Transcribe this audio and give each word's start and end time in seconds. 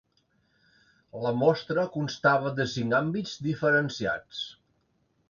La 1.25 1.33
mostra 1.41 1.83
constava 1.97 2.53
de 2.61 2.67
cinc 2.71 2.97
àmbits 3.01 3.35
diferenciats. 3.49 4.41